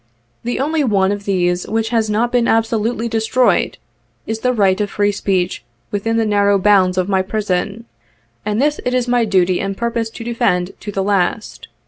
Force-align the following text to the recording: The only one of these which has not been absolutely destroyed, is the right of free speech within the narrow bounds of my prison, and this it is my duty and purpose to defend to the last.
The 0.43 0.59
only 0.59 0.83
one 0.83 1.11
of 1.11 1.25
these 1.25 1.67
which 1.67 1.89
has 1.89 2.09
not 2.09 2.31
been 2.31 2.47
absolutely 2.47 3.07
destroyed, 3.07 3.77
is 4.25 4.39
the 4.39 4.51
right 4.51 4.81
of 4.81 4.89
free 4.89 5.11
speech 5.11 5.63
within 5.91 6.17
the 6.17 6.25
narrow 6.25 6.57
bounds 6.57 6.97
of 6.97 7.07
my 7.07 7.21
prison, 7.21 7.85
and 8.43 8.59
this 8.59 8.79
it 8.83 8.95
is 8.95 9.07
my 9.07 9.25
duty 9.25 9.61
and 9.61 9.77
purpose 9.77 10.09
to 10.09 10.23
defend 10.23 10.71
to 10.79 10.91
the 10.91 11.03
last. 11.03 11.67